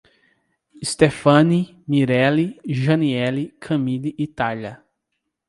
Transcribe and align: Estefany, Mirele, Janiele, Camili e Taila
Estefany, 0.81 1.53
Mirele, 1.87 2.47
Janiele, 2.65 3.53
Camili 3.59 4.15
e 4.17 4.25
Taila 4.35 4.73